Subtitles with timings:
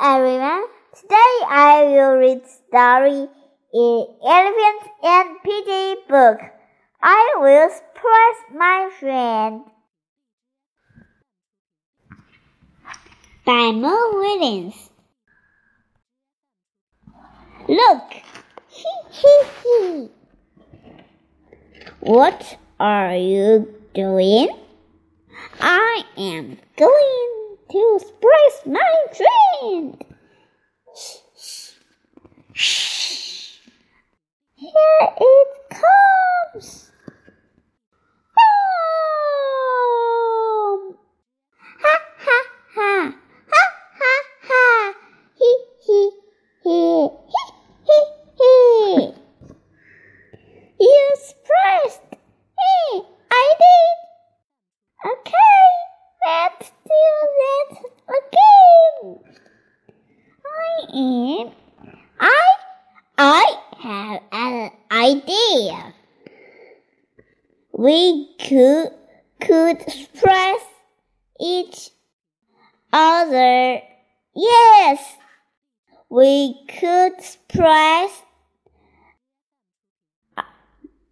[0.00, 0.64] everyone.
[0.94, 3.28] Today I will read story
[3.72, 6.40] in Elephant and Piggie book.
[7.02, 9.64] I will surprise my friend.
[13.44, 14.90] By Mo Willems.
[17.68, 18.12] Look,
[18.68, 20.10] hee hee hee.
[22.00, 24.48] What are you doing?
[25.60, 30.04] I am going to surprise my friend.
[32.52, 32.96] Shh.
[34.54, 34.72] Here
[35.20, 36.90] it comes.
[39.06, 40.96] Boom!
[41.82, 42.38] Ha ha
[42.74, 42.92] ha!
[43.52, 43.64] Ha
[44.00, 44.12] ha
[44.48, 44.64] ha!
[45.38, 46.10] Hee hee
[46.64, 47.04] hee!
[47.34, 47.52] Hee
[47.86, 48.06] hee
[48.38, 49.12] hee!
[50.80, 52.08] You surprised
[52.56, 53.04] me!
[53.30, 53.96] I did!
[55.12, 55.60] Okay,
[56.26, 57.04] let's do
[57.42, 57.70] that
[58.08, 59.20] again.
[60.46, 60.56] I
[60.94, 61.46] am.
[62.20, 62.46] I.
[63.18, 65.94] I have an idea.
[67.86, 68.90] We could
[69.40, 69.78] could
[70.18, 70.60] press
[71.38, 71.90] each
[72.92, 73.80] other.
[74.34, 75.14] Yes,
[76.08, 77.14] we could
[77.46, 78.10] press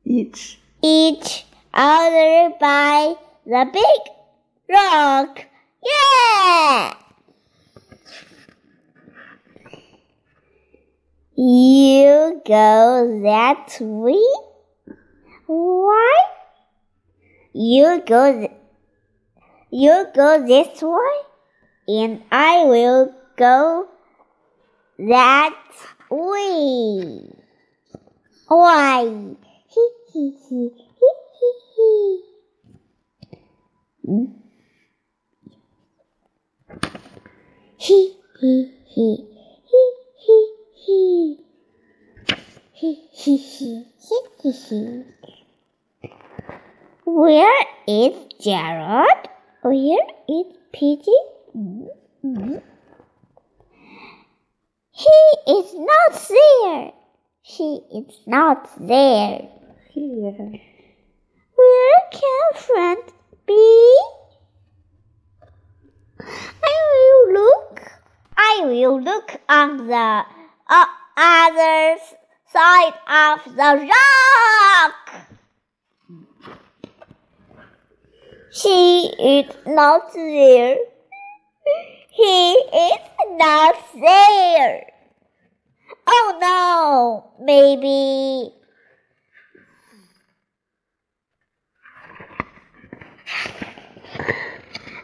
[0.05, 3.14] each each other by
[3.47, 4.02] the big
[4.69, 5.47] rock.
[5.80, 6.95] Yeah!
[11.36, 14.27] You go that way?
[15.47, 16.23] Why?
[17.56, 18.48] You go
[19.70, 21.16] you go this way
[21.86, 23.86] and I will go
[24.98, 25.55] that
[26.11, 27.30] way.
[28.48, 29.05] Why?
[29.69, 32.22] Hee hee hee hee hee hee.
[34.05, 34.24] Hmm?
[37.78, 39.16] Hee hee hee
[39.70, 39.92] hee
[40.27, 41.39] hee hee.
[42.72, 45.23] Hee hee hee hee hee hee.
[47.24, 49.29] Where is Gerald?
[49.62, 51.24] Where is Piggie?
[51.55, 51.86] Hmm,
[52.20, 52.57] hmm.
[54.90, 56.92] He is not there.
[57.40, 59.48] He is not there.
[59.95, 60.61] here.
[61.57, 63.02] Where can friend
[63.46, 63.96] be?
[66.20, 67.80] I will look.
[68.36, 70.24] I will look on the
[70.68, 70.86] uh,
[71.17, 71.96] other
[72.52, 75.23] side of the rock.
[78.54, 80.76] She is not there.
[82.08, 83.00] He is
[83.32, 84.86] not there.
[86.06, 88.54] Oh no, maybe.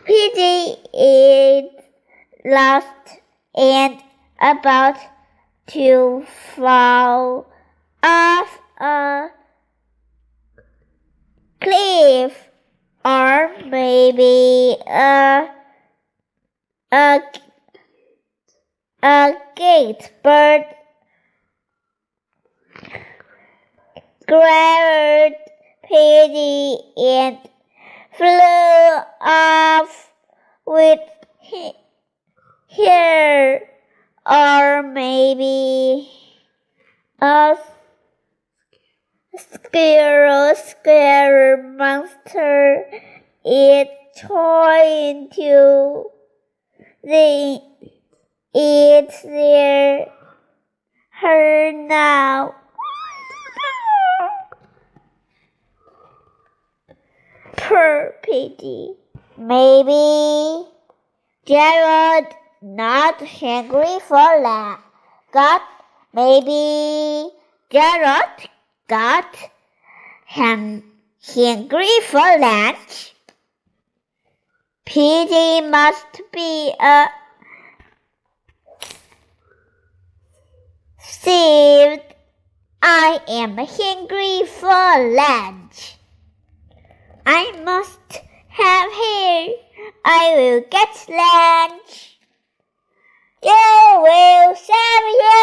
[0.07, 1.71] Piggie is
[2.45, 3.19] lost
[3.57, 4.01] and
[4.41, 4.97] about
[5.67, 6.25] to
[6.55, 7.51] fall
[8.01, 9.31] off a
[11.61, 12.50] cliff
[13.05, 15.49] or maybe a
[16.93, 17.21] a
[19.03, 20.65] a gate bird
[24.27, 25.35] grabbed
[25.91, 27.39] Piggie and
[28.13, 30.13] flew off
[30.67, 31.01] with
[32.77, 33.61] her
[34.27, 36.09] or maybe
[37.21, 37.57] a
[39.53, 42.85] squirrel square monster
[43.45, 46.07] is trying to
[47.03, 47.61] the
[48.55, 50.07] eat their
[51.21, 52.55] her now.
[57.57, 58.97] Poor Piggie.
[59.37, 60.69] Maybe
[61.47, 62.27] Gerald
[62.63, 64.81] not hungry for that.
[65.33, 65.63] Got
[66.13, 67.31] maybe
[67.71, 68.49] Gerald
[68.91, 69.37] got
[70.27, 70.83] hung,
[71.23, 73.15] hungry for lunch.
[74.85, 77.07] Piggie must be a
[80.99, 82.03] saved.
[82.83, 85.97] I am hungry for lunch.
[87.25, 89.55] I must have here.
[90.05, 92.19] I will get lunch.
[93.45, 93.67] You
[94.03, 95.40] will serve your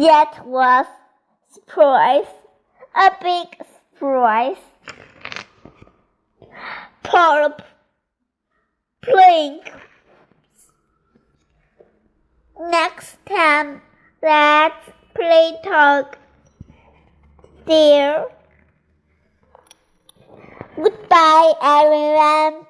[0.00, 0.86] that was
[1.50, 2.26] surprise,
[2.94, 3.48] a big
[3.94, 4.56] surprise.
[7.02, 7.56] Poor
[9.02, 9.78] Plink
[12.60, 13.82] Next time,
[14.22, 16.18] let's play talk.
[17.66, 18.26] Dear.
[20.76, 22.66] Goodbye, everyone.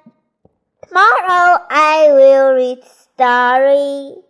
[0.87, 4.28] Tomorrow I will read story.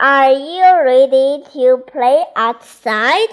[0.00, 3.28] Are you ready to play outside?